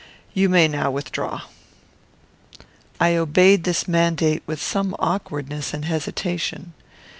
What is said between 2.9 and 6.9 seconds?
I obeyed this mandate with some awkwardness and hesitation.